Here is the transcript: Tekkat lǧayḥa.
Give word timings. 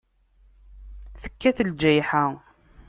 Tekkat 1.21 1.57
lǧayḥa. 1.69 2.25